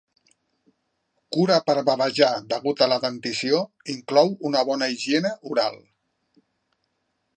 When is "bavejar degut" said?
1.89-2.81